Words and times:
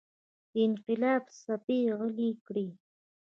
د 0.51 0.53
انقلاب 0.67 1.23
څپې 1.41 1.79
غلې 1.97 2.31
کړي. 2.45 2.67